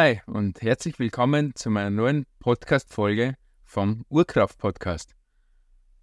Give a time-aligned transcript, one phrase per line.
[0.00, 5.16] Hi und herzlich willkommen zu meiner neuen Podcast-Folge vom Urkraft-Podcast.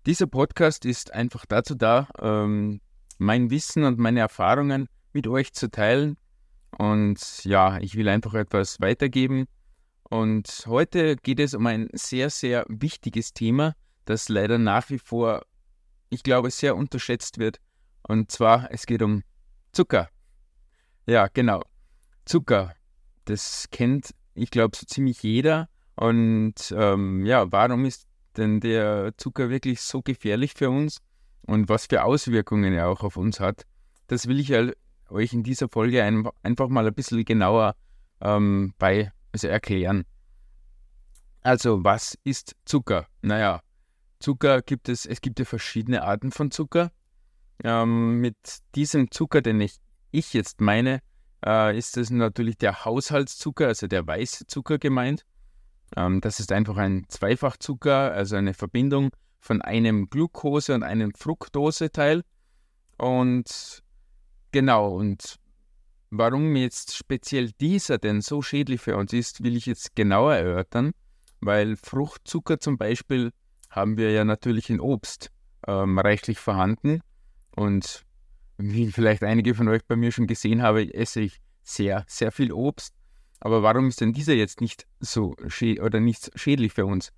[0.05, 2.81] Dieser Podcast ist einfach dazu da, ähm,
[3.19, 6.17] mein Wissen und meine Erfahrungen mit euch zu teilen.
[6.77, 9.45] Und ja, ich will einfach etwas weitergeben.
[10.09, 15.45] Und heute geht es um ein sehr, sehr wichtiges Thema, das leider nach wie vor,
[16.09, 17.61] ich glaube, sehr unterschätzt wird.
[18.05, 19.23] Und zwar, es geht um
[19.71, 20.09] Zucker.
[21.05, 21.61] Ja, genau.
[22.25, 22.74] Zucker
[23.25, 25.69] das kennt, ich glaube, so ziemlich jeder.
[25.95, 28.07] Und ähm, ja, warum ist
[28.37, 30.99] denn der Zucker wirklich so gefährlich für uns
[31.45, 33.65] und was für Auswirkungen er auch auf uns hat?
[34.07, 34.51] Das will ich
[35.09, 37.75] euch in dieser Folge ein, einfach mal ein bisschen genauer
[38.21, 40.05] ähm, bei, also erklären.
[41.41, 43.07] Also, was ist Zucker?
[43.21, 43.61] Naja,
[44.19, 46.91] Zucker gibt es, es gibt ja verschiedene Arten von Zucker.
[47.63, 48.35] Ähm, mit
[48.73, 49.77] diesem Zucker, den ich,
[50.11, 51.01] ich jetzt meine,
[51.45, 55.25] äh, ist es natürlich der Haushaltszucker, also der weiße Zucker gemeint.
[55.95, 62.23] Ähm, das ist einfach ein Zweifachzucker, also eine Verbindung von einem Glucose und einem Fructose-Teil.
[62.97, 63.83] Und
[64.51, 65.35] genau, und
[66.09, 70.91] warum jetzt speziell dieser denn so schädlich für uns ist, will ich jetzt genauer erörtern,
[71.41, 73.31] weil Fruchtzucker zum Beispiel
[73.69, 75.29] haben wir ja natürlich in Obst
[75.67, 77.01] ähm, reichlich vorhanden.
[77.55, 78.04] Und
[78.57, 82.51] wie vielleicht einige von euch bei mir schon gesehen haben, esse ich sehr, sehr viel
[82.51, 82.93] Obst.
[83.39, 85.35] Aber warum ist denn dieser jetzt nicht so
[85.81, 87.11] oder nicht schädlich für uns?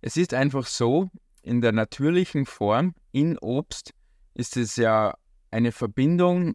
[0.00, 1.10] Es ist einfach so,
[1.42, 3.94] in der natürlichen Form in Obst
[4.34, 5.14] ist es ja
[5.50, 6.54] eine Verbindung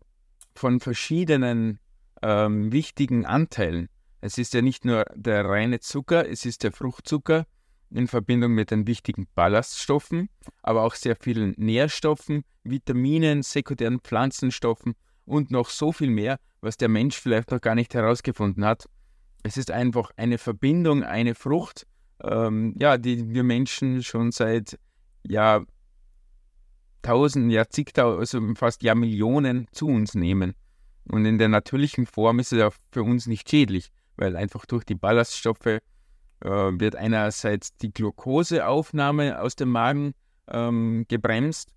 [0.53, 1.79] von verschiedenen
[2.21, 3.89] ähm, wichtigen Anteilen.
[4.21, 7.45] Es ist ja nicht nur der reine Zucker, es ist der Fruchtzucker,
[7.93, 10.29] in Verbindung mit den wichtigen Ballaststoffen,
[10.61, 16.89] aber auch sehr vielen Nährstoffen, Vitaminen, sekundären Pflanzenstoffen und noch so viel mehr, was der
[16.89, 18.89] Mensch vielleicht noch gar nicht herausgefunden hat.
[19.43, 21.85] Es ist einfach eine Verbindung, eine Frucht,
[22.23, 24.79] ähm, ja, die wir Menschen schon seit
[25.23, 25.63] ja,
[27.01, 30.55] tausend, ja, zigtausend, also fast Jahrmillionen zu uns nehmen.
[31.09, 34.85] Und in der natürlichen Form ist es ja für uns nicht schädlich, weil einfach durch
[34.85, 35.79] die Ballaststoffe
[36.49, 40.13] wird einerseits die Glukoseaufnahme aus dem Magen
[40.47, 41.73] ähm, gebremst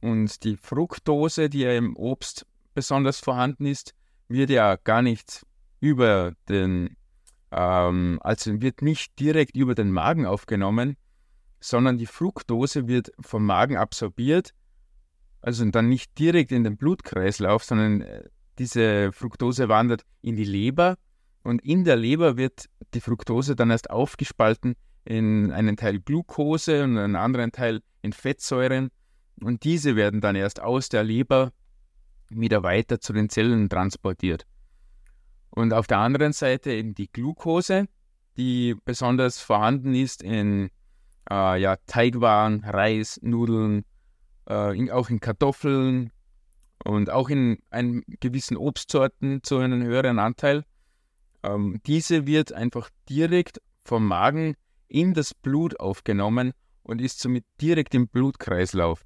[0.00, 3.94] und die Fructose, die ja im Obst besonders vorhanden ist,
[4.28, 5.44] wird ja gar nicht
[5.80, 6.96] über den,
[7.50, 10.96] ähm, also wird nicht direkt über den Magen aufgenommen,
[11.60, 14.54] sondern die Fructose wird vom Magen absorbiert,
[15.42, 18.24] also dann nicht direkt in den Blutkreislauf, sondern äh,
[18.58, 20.96] diese Fructose wandert in die Leber
[21.42, 24.74] und in der Leber wird die Fructose dann erst aufgespalten
[25.04, 28.90] in einen Teil Glucose und einen anderen Teil in Fettsäuren.
[29.42, 31.52] Und diese werden dann erst aus der Leber
[32.28, 34.46] wieder weiter zu den Zellen transportiert.
[35.50, 37.86] Und auf der anderen Seite eben die Glucose,
[38.36, 40.70] die besonders vorhanden ist in
[41.30, 43.84] äh, ja, Teigwaren, Reis, Nudeln,
[44.48, 46.12] äh, in, auch in Kartoffeln
[46.84, 50.64] und auch in einem gewissen Obstsorten zu einem höheren Anteil.
[51.42, 54.54] Ähm, diese wird einfach direkt vom Magen
[54.88, 56.52] in das Blut aufgenommen
[56.82, 59.04] und ist somit direkt im Blutkreislauf.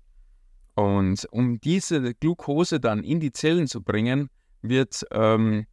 [0.74, 4.28] Und um diese Glucose dann in die Zellen zu bringen,
[4.62, 5.66] wird, ähm,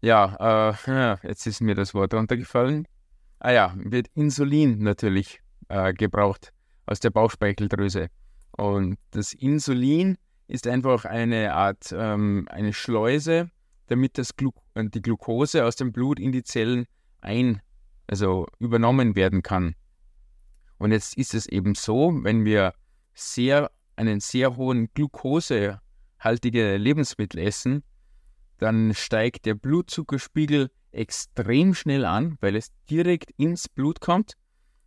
[0.00, 2.86] ja, äh, jetzt ist mir das Wort runtergefallen.
[3.38, 6.52] Ah ja, wird Insulin natürlich äh, gebraucht
[6.86, 8.08] aus der Bauchspeicheldrüse.
[8.52, 10.16] Und das Insulin
[10.48, 13.50] ist einfach eine Art, ähm, eine Schleuse,
[13.86, 16.86] damit das Glu äh, die Glucose aus dem Blut in die Zellen
[17.20, 17.60] ein,
[18.06, 19.74] also übernommen werden kann.
[20.78, 22.74] Und jetzt ist es eben so, wenn wir
[23.14, 27.82] sehr, einen sehr hohen glukosehaltige Lebensmittel essen,
[28.58, 34.34] dann steigt der Blutzuckerspiegel extrem schnell an, weil es direkt ins Blut kommt.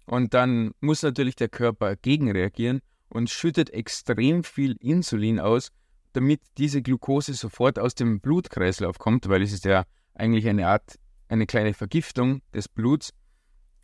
[0.06, 5.72] Und dann muss natürlich der Körper gegenreagieren und schüttet extrem viel Insulin aus,
[6.14, 11.00] damit diese Glucose sofort aus dem Blutkreislauf kommt, weil es ist ja eigentlich eine Art,
[11.28, 13.12] eine kleine Vergiftung des Bluts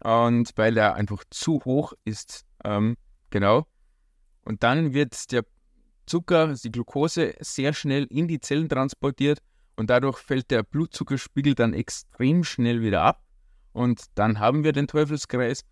[0.03, 2.97] und weil er einfach zu hoch ist, ähm,
[3.29, 3.65] genau.
[4.43, 5.45] Und dann wird der
[6.05, 9.39] Zucker, die Glucose, sehr schnell in die Zellen transportiert
[9.75, 13.21] und dadurch fällt der Blutzuckerspiegel dann extrem schnell wieder ab
[13.73, 15.65] und dann haben wir den Teufelskreis.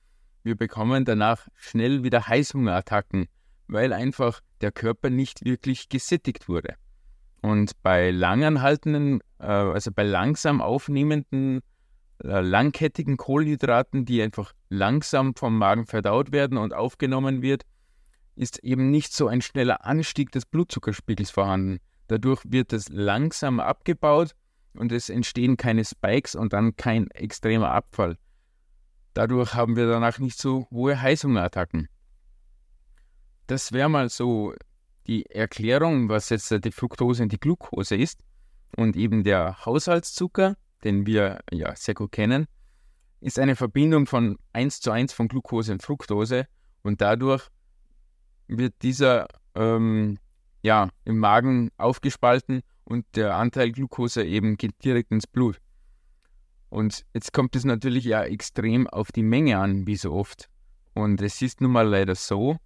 [0.44, 3.28] Wir bekommen danach schnell wieder Heißhungerattacken,
[3.68, 6.76] weil einfach der Körper nicht wirklich gesättigt wurde.
[7.42, 11.62] Und bei langanhaltenden, äh, also bei langsam aufnehmenden,
[12.24, 17.64] äh, langkettigen Kohlenhydraten, die einfach langsam vom Magen verdaut werden und aufgenommen wird,
[18.36, 21.80] ist eben nicht so ein schneller Anstieg des Blutzuckerspiegels vorhanden.
[22.08, 24.32] Dadurch wird es langsam abgebaut
[24.74, 28.18] und es entstehen keine Spikes und dann kein extremer Abfall.
[29.14, 31.88] Dadurch haben wir danach nicht so hohe Heißhungerattacken.
[33.48, 34.54] Das wäre mal so
[35.08, 38.22] die Erklärung, was jetzt die Fructose und die Glucose ist.
[38.76, 42.48] Und eben der Haushaltszucker, den wir ja sehr gut kennen,
[43.20, 46.48] ist eine Verbindung von 1 zu 1 von Glucose und Fructose
[46.82, 47.48] und dadurch
[48.48, 50.18] wird dieser ähm,
[50.62, 55.60] ja, im Magen aufgespalten und der Anteil Glucose eben geht direkt ins Blut.
[56.70, 60.50] Und jetzt kommt es natürlich ja extrem auf die Menge an, wie so oft.
[60.94, 62.58] Und es ist nun mal leider so,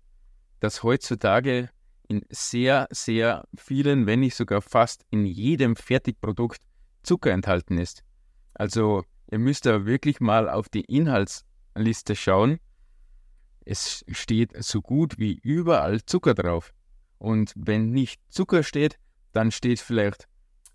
[0.59, 1.69] dass heutzutage
[2.07, 6.61] in sehr, sehr vielen, wenn nicht sogar fast in jedem Fertigprodukt
[7.03, 8.03] Zucker enthalten ist.
[8.53, 12.59] Also ihr müsst da wirklich mal auf die Inhaltsliste schauen.
[13.65, 16.73] Es steht so gut wie überall Zucker drauf.
[17.17, 18.97] Und wenn nicht Zucker steht,
[19.33, 20.27] dann steht vielleicht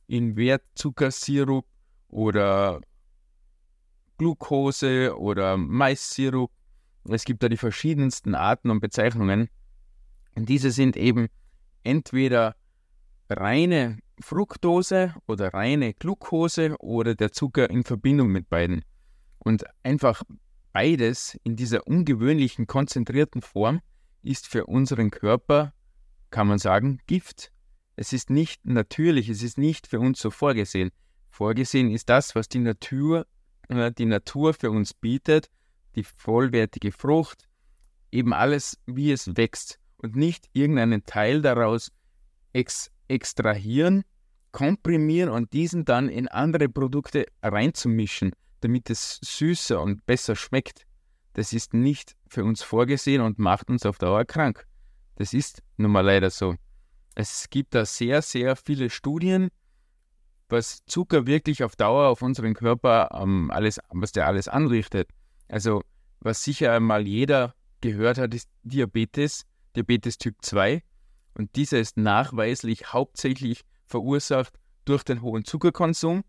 [0.07, 1.67] Invertzuckersirup
[2.09, 2.81] oder
[4.19, 6.51] Glucose oder Maissirup.
[7.09, 9.49] Es gibt da die verschiedensten Arten und Bezeichnungen.
[10.35, 11.29] Und diese sind eben
[11.83, 12.57] entweder
[13.29, 18.85] reine Fructose oder reine Glucose oder der Zucker in Verbindung mit beiden.
[19.39, 20.23] Und einfach
[20.73, 23.81] beides in dieser ungewöhnlichen konzentrierten Form
[24.23, 25.73] ist für unseren Körper
[26.31, 27.53] kann man sagen, Gift.
[27.95, 30.91] Es ist nicht natürlich, es ist nicht für uns so vorgesehen.
[31.29, 33.27] Vorgesehen ist das, was die Natur,
[33.69, 35.51] äh, die Natur für uns bietet,
[35.95, 37.49] die vollwertige Frucht,
[38.11, 41.93] eben alles, wie es wächst und nicht irgendeinen Teil daraus
[42.53, 44.05] ex extrahieren,
[44.53, 50.87] komprimieren und diesen dann in andere Produkte reinzumischen, damit es süßer und besser schmeckt.
[51.35, 54.67] Das ist nicht für uns vorgesehen und macht uns auf Dauer krank.
[55.17, 56.57] Das ist nun mal leider so.
[57.15, 59.51] Es gibt da sehr, sehr viele Studien,
[60.49, 65.09] was Zucker wirklich auf Dauer auf unseren Körper ähm, alles, was der alles anrichtet.
[65.49, 65.83] Also,
[66.21, 69.45] was sicher einmal jeder gehört hat, ist Diabetes,
[69.77, 70.83] Diabetes Typ 2.
[71.35, 74.55] Und dieser ist nachweislich hauptsächlich verursacht
[74.85, 76.25] durch den hohen Zuckerkonsum,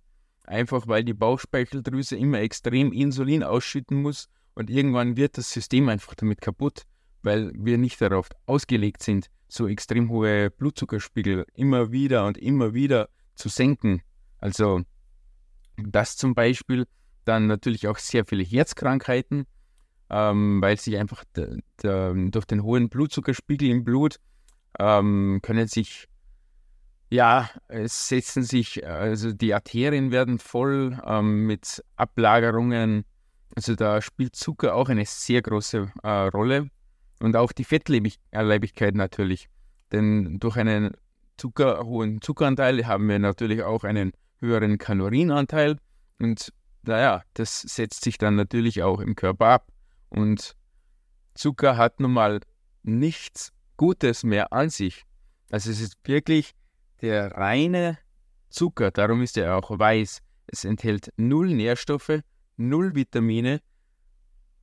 [0.45, 6.15] einfach weil die Bauchspeicheldrüse immer extrem Insulin ausschütten muss und irgendwann wird das System einfach
[6.15, 6.85] damit kaputt
[7.23, 13.09] weil wir nicht darauf ausgelegt sind, so extrem hohe Blutzuckerspiegel immer wieder und immer wieder
[13.35, 14.01] zu senken.
[14.39, 14.81] Also
[15.77, 16.85] das zum Beispiel,
[17.25, 19.45] dann natürlich auch sehr viele Herzkrankheiten,
[20.13, 24.19] ähm, weil sich einfach durch den hohen Blutzuckerspiegel im Blut
[24.79, 26.07] ähm, können sich,
[27.09, 33.05] ja, es setzen sich, also die Arterien werden voll ähm, mit Ablagerungen.
[33.55, 36.69] Also da spielt Zucker auch eine sehr große äh, Rolle.
[37.19, 39.47] Und auch die Fettleibigkeit natürlich.
[39.91, 40.91] Denn durch einen
[41.37, 45.77] Zucker, hohen Zuckeranteil haben wir natürlich auch einen höheren Kalorienanteil.
[46.19, 46.51] Und
[46.83, 49.72] naja, das setzt sich dann natürlich auch im Körper ab.
[50.15, 50.55] Und
[51.33, 52.39] Zucker hat nun mal
[52.83, 55.03] nichts Gutes mehr an sich.
[55.51, 56.53] Also es ist wirklich
[57.01, 57.97] der reine
[58.49, 60.21] Zucker, darum ist er auch weiß.
[60.47, 62.21] Es enthält null Nährstoffe,
[62.57, 63.61] null Vitamine,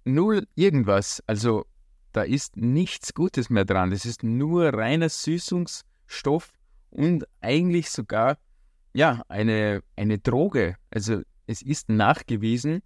[0.04, 1.22] null irgendwas.
[1.26, 1.66] Also
[2.12, 3.90] da ist nichts Gutes mehr dran.
[3.90, 6.52] Das ist nur reiner Süßungsstoff
[6.90, 8.38] und eigentlich sogar
[8.92, 10.76] ja, eine, eine Droge.
[10.90, 12.82] Also es ist nachgewiesen,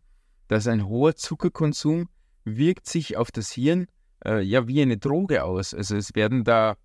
[0.48, 2.08] dass ein hoher Zuckerkonsum
[2.44, 3.86] wirkt sich auf das Hirn
[4.24, 5.74] äh, ja wie eine Droge aus.
[5.74, 6.76] Also es werden da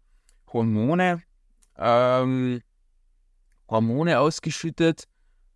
[0.52, 1.22] Hormone,
[1.78, 2.62] ähm,
[3.70, 5.06] Hormone ausgeschüttet,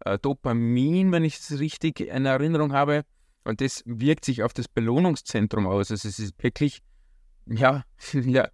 [0.06, 3.04] äh, Dopamin, wenn ich es richtig in Erinnerung habe,
[3.44, 5.92] und das wirkt sich auf das Belohnungszentrum aus.
[5.92, 6.82] Also es ist wirklich,
[7.46, 7.84] ja,
[8.14, 8.48] ja,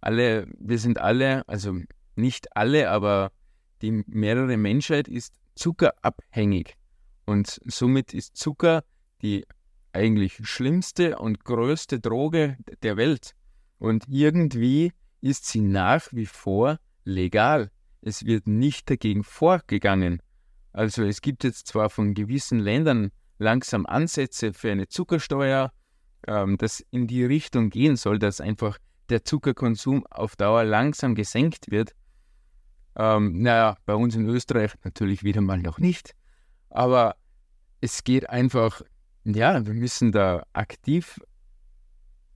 [0.00, 1.78] alle, wir sind alle, also
[2.16, 3.30] nicht alle, aber
[3.82, 6.74] die mehrere Menschheit ist zuckerabhängig.
[7.26, 8.84] Und somit ist Zucker
[9.22, 9.46] die
[9.94, 13.34] eigentlich schlimmste und größte Droge der Welt.
[13.78, 17.70] Und irgendwie ist sie nach wie vor legal.
[18.00, 20.20] Es wird nicht dagegen vorgegangen.
[20.72, 25.72] Also es gibt jetzt zwar von gewissen Ländern langsam Ansätze für eine Zuckersteuer,
[26.26, 31.70] ähm, das in die Richtung gehen soll, dass einfach der Zuckerkonsum auf Dauer langsam gesenkt
[31.70, 31.94] wird.
[32.96, 36.14] Ähm, naja, bei uns in Österreich natürlich wieder mal noch nicht.
[36.70, 37.16] Aber
[37.80, 38.82] es geht einfach,
[39.24, 41.20] ja, wir müssen da aktiv,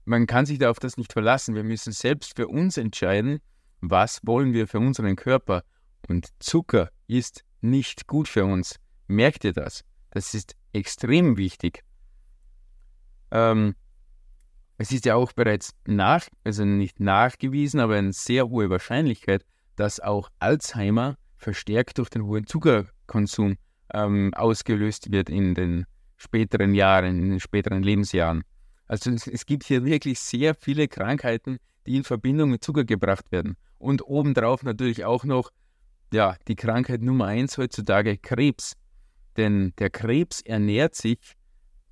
[0.09, 1.53] man kann sich da auf das nicht verlassen.
[1.53, 3.41] Wir müssen selbst für uns entscheiden,
[3.79, 5.63] was wollen wir für unseren Körper.
[6.07, 8.77] Und Zucker ist nicht gut für uns.
[9.07, 9.83] Merkt ihr das?
[10.09, 11.83] Das ist extrem wichtig.
[13.29, 13.75] Ähm,
[14.79, 19.99] es ist ja auch bereits nach, also nicht nachgewiesen, aber eine sehr hohe Wahrscheinlichkeit, dass
[19.99, 23.57] auch Alzheimer verstärkt durch den hohen Zucker, Zuckerkonsum
[23.93, 25.85] ähm, ausgelöst wird in den
[26.19, 28.43] späteren Jahren, in den späteren Lebensjahren.
[28.85, 31.57] Also es, es gibt hier wirklich sehr viele Krankheiten,
[31.87, 33.55] die in Verbindung mit Zucker gebracht werden.
[33.77, 35.51] Und obendrauf natürlich auch noch,
[36.13, 38.73] ja, die Krankheit Nummer eins heutzutage, Krebs.
[39.37, 41.19] Denn der Krebs ernährt sich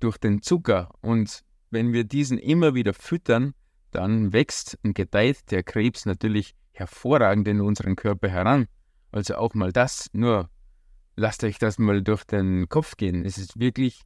[0.00, 0.90] durch den Zucker.
[1.00, 3.54] Und wenn wir diesen immer wieder füttern,
[3.90, 8.66] dann wächst und gedeiht der Krebs natürlich hervorragend in unseren Körper heran.
[9.10, 10.50] Also auch mal das, nur
[11.16, 13.24] lasst euch das mal durch den Kopf gehen.
[13.24, 14.02] Es ist wirklich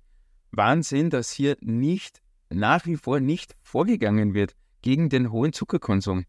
[0.52, 6.24] Wahnsinn, dass hier nicht, nach wie vor nicht vorgegangen wird gegen den hohen Zuckerkonsum.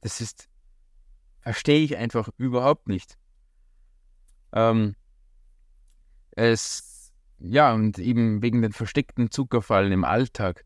[0.00, 0.48] Das ist,
[1.40, 3.18] verstehe ich einfach überhaupt nicht.
[4.52, 4.94] Ähm,
[6.32, 10.64] es, ja, und eben wegen den versteckten Zuckerfallen im Alltag.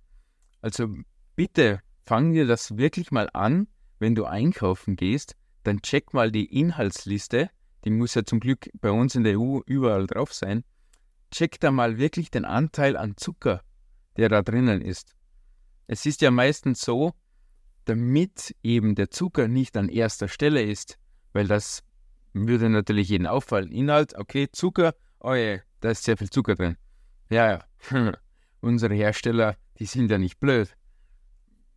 [0.60, 0.88] Also
[1.36, 3.66] bitte fangen wir das wirklich mal an,
[3.98, 7.50] wenn du einkaufen gehst, dann check mal die Inhaltsliste.
[7.84, 10.64] Die muss ja zum Glück bei uns in der EU überall drauf sein.
[11.34, 13.60] Check da mal wirklich den Anteil an Zucker,
[14.16, 15.16] der da drinnen ist.
[15.88, 17.12] Es ist ja meistens so,
[17.86, 20.96] damit eben der Zucker nicht an erster Stelle ist,
[21.32, 21.82] weil das
[22.34, 23.72] würde natürlich jeden auffallen.
[23.72, 26.76] Inhalt, okay, Zucker, oh je, da ist sehr viel Zucker drin.
[27.30, 28.12] Ja, ja,
[28.60, 30.72] unsere Hersteller, die sind ja nicht blöd.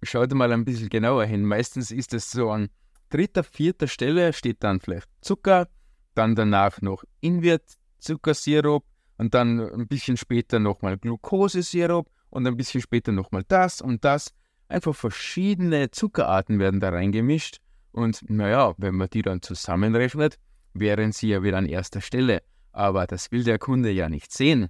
[0.04, 1.44] Schaut mal ein bisschen genauer hin.
[1.44, 2.70] Meistens ist es so an
[3.10, 5.68] dritter, vierter Stelle steht dann vielleicht Zucker,
[6.14, 8.86] dann danach noch Invertzuckersirup
[9.18, 14.34] und dann ein bisschen später nochmal Glukosesirup und ein bisschen später nochmal das und das.
[14.70, 17.60] Einfach verschiedene Zuckerarten werden da reingemischt
[17.92, 20.38] und naja, wenn man die dann zusammenrechnet,
[20.74, 22.44] wären sie ja wieder an erster Stelle.
[22.72, 24.70] Aber das will der Kunde ja nicht sehen.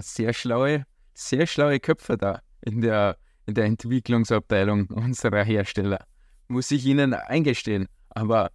[0.00, 3.16] Sehr schlaue, sehr schlaue Köpfe da in der,
[3.46, 6.04] in der Entwicklungsabteilung unserer Hersteller.
[6.46, 7.88] Muss ich Ihnen eingestehen.
[8.10, 8.50] Aber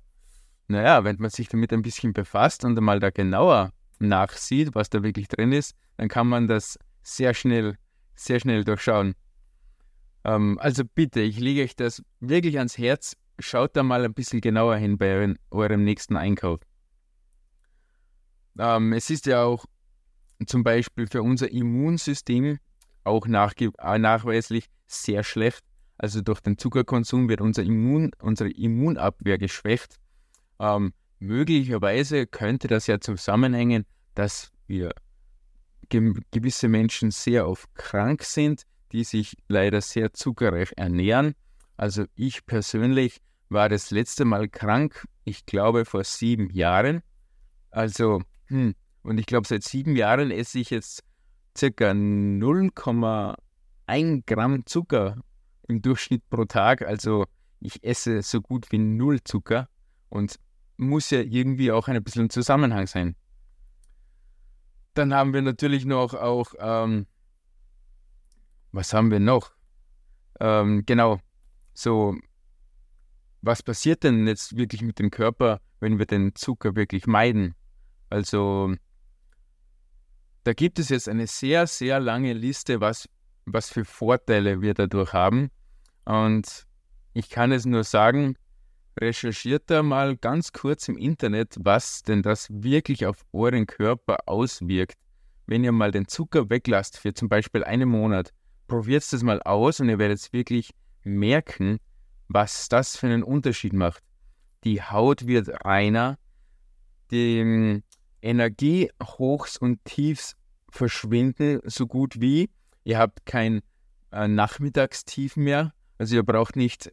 [0.67, 5.03] naja, wenn man sich damit ein bisschen befasst und einmal da genauer nachsieht, was da
[5.03, 7.77] wirklich drin ist, dann kann man das sehr schnell,
[8.15, 9.15] sehr schnell durchschauen.
[10.23, 13.15] Ähm, also bitte, ich lege euch das wirklich ans Herz.
[13.39, 16.59] Schaut da mal ein bisschen genauer hin bei eurem nächsten Einkauf.
[18.57, 19.65] Ähm, es ist ja auch
[20.47, 22.59] zum Beispiel für unser Immunsystem
[23.03, 25.63] auch äh, nachweislich sehr schlecht.
[25.97, 29.97] Also durch den Zuckerkonsum wird unser Immun, unsere Immunabwehr geschwächt.
[30.59, 34.93] Ähm, möglicherweise könnte das ja zusammenhängen, dass wir
[35.89, 41.35] ge gewisse Menschen sehr oft krank sind, die sich leider sehr zuckerreich ernähren.
[41.77, 47.01] Also ich persönlich war das letzte Mal krank, ich glaube vor sieben Jahren.
[47.71, 51.01] Also, hm, und ich glaube seit sieben Jahren esse ich jetzt
[51.57, 55.17] circa 0,1 Gramm Zucker
[55.67, 56.83] im Durchschnitt pro Tag.
[56.83, 57.25] Also
[57.59, 59.67] ich esse so gut wie null Zucker
[60.09, 60.39] und
[60.77, 63.15] muss ja irgendwie auch ein bisschen Zusammenhang sein.
[64.93, 67.07] Dann haben wir natürlich noch auch, ähm,
[68.71, 69.51] was haben wir noch?
[70.39, 71.19] Ähm, genau,
[71.73, 72.15] so,
[73.41, 77.55] was passiert denn jetzt wirklich mit dem Körper, wenn wir den Zucker wirklich meiden?
[78.09, 78.73] Also,
[80.43, 83.09] da gibt es jetzt eine sehr, sehr lange Liste, was,
[83.45, 85.51] was für Vorteile wir dadurch haben.
[86.05, 86.65] Und
[87.13, 88.35] ich kann es nur sagen,
[88.99, 94.97] recherchiert da mal ganz kurz im Internet, was denn das wirklich auf euren Körper auswirkt.
[95.47, 98.31] Wenn ihr mal den Zucker weglasst für zum Beispiel einen Monat,
[98.67, 100.71] probiert das mal aus und ihr werdet wirklich
[101.03, 101.79] merken,
[102.27, 104.03] was das für einen Unterschied macht.
[104.63, 106.17] Die Haut wird reiner,
[107.11, 107.83] die ähm,
[108.21, 110.35] Energiehochs und Tiefs
[110.69, 112.49] verschwinden so gut wie.
[112.83, 113.61] Ihr habt kein
[114.11, 116.91] äh, Nachmittagstief mehr, also ihr braucht nicht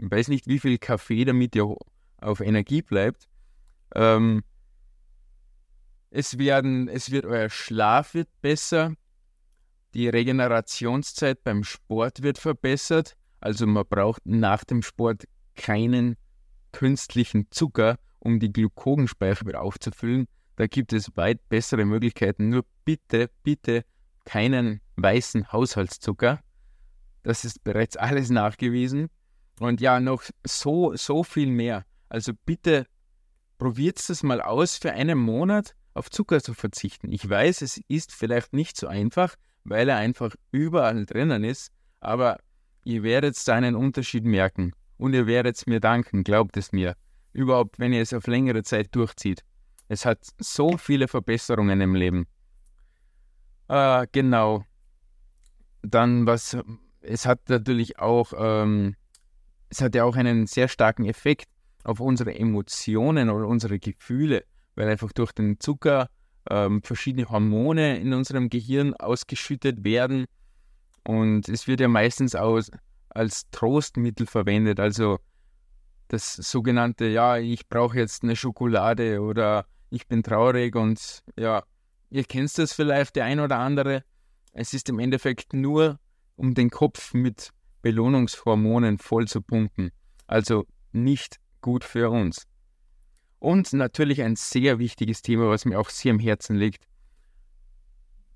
[0.00, 1.76] ich weiß nicht, wie viel Kaffee, damit ihr
[2.18, 3.28] auf Energie bleibt.
[3.94, 4.42] Ähm,
[6.10, 8.94] es, werden, es wird, euer Schlaf wird besser,
[9.92, 13.16] die Regenerationszeit beim Sport wird verbessert.
[13.40, 16.16] Also man braucht nach dem Sport keinen
[16.72, 20.28] künstlichen Zucker, um die Glukogenspeicher wieder aufzufüllen.
[20.56, 22.48] Da gibt es weit bessere Möglichkeiten.
[22.48, 23.84] Nur bitte, bitte
[24.24, 26.40] keinen weißen Haushaltszucker.
[27.22, 29.10] Das ist bereits alles nachgewiesen.
[29.60, 31.84] Und ja, noch so, so viel mehr.
[32.08, 32.86] Also bitte
[33.58, 37.12] probiert es mal aus, für einen Monat auf Zucker zu verzichten.
[37.12, 42.38] Ich weiß, es ist vielleicht nicht so einfach, weil er einfach überall drinnen ist, aber
[42.84, 46.96] ihr werdet seinen Unterschied merken und ihr werdet es mir danken, glaubt es mir.
[47.34, 49.44] Überhaupt, wenn ihr es auf längere Zeit durchzieht.
[49.88, 52.26] Es hat so viele Verbesserungen im Leben.
[53.68, 54.64] Äh, genau.
[55.82, 56.56] Dann, was,
[57.02, 58.96] es hat natürlich auch ähm,
[59.70, 61.48] es hat ja auch einen sehr starken Effekt
[61.84, 66.10] auf unsere Emotionen oder unsere Gefühle, weil einfach durch den Zucker
[66.50, 70.26] ähm, verschiedene Hormone in unserem Gehirn ausgeschüttet werden.
[71.04, 72.70] Und es wird ja meistens aus,
[73.08, 74.80] als Trostmittel verwendet.
[74.80, 75.18] Also
[76.08, 81.62] das sogenannte, ja, ich brauche jetzt eine Schokolade oder ich bin traurig und ja,
[82.10, 84.04] ihr kennt das vielleicht, der ein oder andere.
[84.52, 85.98] Es ist im Endeffekt nur,
[86.36, 89.90] um den Kopf mit Belohnungshormonen voll zu pumpen.
[90.26, 92.46] Also nicht gut für uns.
[93.38, 96.84] Und natürlich ein sehr wichtiges Thema, was mir auch sehr am Herzen liegt.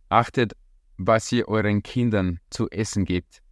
[0.09, 0.55] Achtet,
[0.97, 3.43] was ihr euren Kindern zu essen gebt.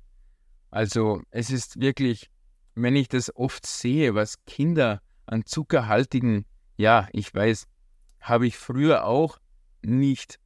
[0.70, 2.30] Also es ist wirklich,
[2.74, 6.46] wenn ich das oft sehe, was Kinder an zuckerhaltigen,
[6.76, 7.66] ja, ich weiß,
[8.20, 9.38] habe ich früher auch
[9.82, 10.38] nicht.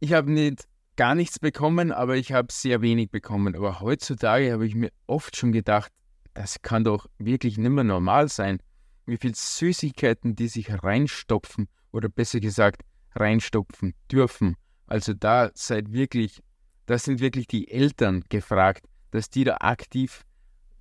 [0.00, 3.54] Ich habe nicht gar nichts bekommen, aber ich habe sehr wenig bekommen.
[3.56, 5.92] Aber heutzutage habe ich mir oft schon gedacht,
[6.34, 8.58] das kann doch wirklich nicht mehr normal sein,
[9.06, 12.82] wie viel Süßigkeiten die sich reinstopfen oder besser gesagt
[13.14, 14.56] reinstopfen dürfen.
[14.86, 16.42] Also da seid wirklich,
[16.86, 20.24] da sind wirklich die Eltern gefragt, dass die da aktiv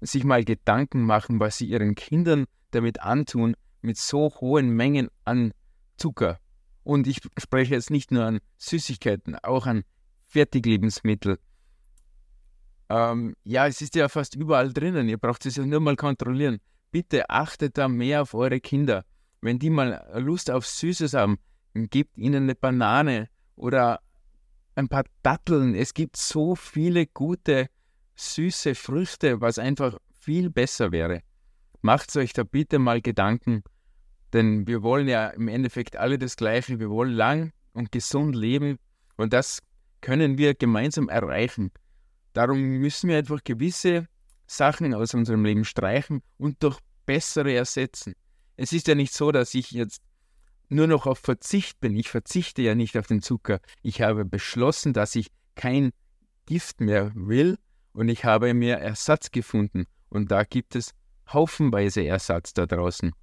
[0.01, 5.53] sich mal Gedanken machen, was sie ihren Kindern damit antun, mit so hohen Mengen an
[5.97, 6.39] Zucker.
[6.83, 9.83] Und ich spreche jetzt nicht nur an Süßigkeiten, auch an
[10.33, 11.37] Fertiglebensmittel.
[12.89, 15.07] Ähm, ja, es ist ja fast überall drinnen.
[15.07, 16.59] Ihr braucht es ja nur mal kontrollieren.
[16.91, 19.05] Bitte achtet da mehr auf eure Kinder.
[19.41, 21.37] Wenn die mal Lust auf Süßes haben,
[21.75, 23.99] gebt ihnen eine Banane oder
[24.75, 25.75] ein paar Datteln.
[25.75, 27.67] Es gibt so viele gute,
[28.15, 31.21] süße Früchte, was einfach viel besser wäre.
[31.81, 33.63] Macht euch da bitte mal Gedanken,
[34.31, 36.79] denn wir wollen ja im Endeffekt alle das Gleiche.
[36.79, 38.79] Wir wollen lang und gesund leben
[39.17, 39.59] und das
[40.03, 41.71] können wir gemeinsam erreichen.
[42.33, 44.07] Darum müssen wir einfach gewisse
[44.45, 48.13] Sachen aus unserem Leben streichen und durch bessere ersetzen.
[48.57, 50.01] Es ist ja nicht so, dass ich jetzt
[50.67, 51.95] nur noch auf Verzicht bin.
[51.95, 53.59] Ich verzichte ja nicht auf den Zucker.
[53.81, 55.91] Ich habe beschlossen, dass ich kein
[56.45, 57.57] Gift mehr will
[57.93, 59.85] und ich habe mir Ersatz gefunden.
[60.09, 60.91] Und da gibt es
[61.31, 63.13] haufenweise Ersatz da draußen.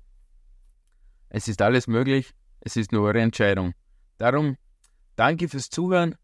[1.28, 3.74] Es ist alles möglich, es ist nur eure Entscheidung.
[4.16, 4.56] Darum
[5.16, 6.16] danke fürs Zuhören.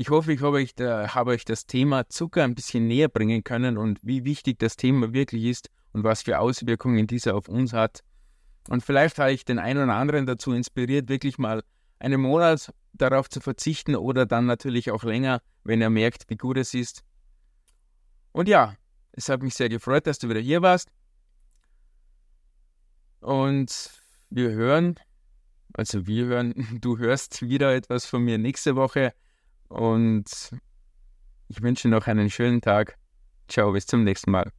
[0.00, 3.44] Ich hoffe, ich habe euch, da, habe euch das Thema Zucker ein bisschen näher bringen
[3.44, 7.74] können und wie wichtig das Thema wirklich ist und was für Auswirkungen dieser auf uns
[7.74, 8.00] hat.
[8.70, 11.62] Und vielleicht habe ich den einen oder anderen dazu inspiriert, wirklich mal
[11.98, 16.56] einen Monat darauf zu verzichten oder dann natürlich auch länger, wenn er merkt, wie gut
[16.56, 17.02] es ist.
[18.32, 18.76] Und ja,
[19.12, 20.88] es hat mich sehr gefreut, dass du wieder hier warst.
[23.20, 23.90] Und
[24.30, 24.94] wir hören,
[25.74, 29.12] also wir hören, du hörst wieder etwas von mir nächste Woche.
[29.70, 30.50] Und
[31.48, 32.98] ich wünsche noch einen schönen Tag.
[33.48, 34.52] Ciao, bis zum nächsten Mal.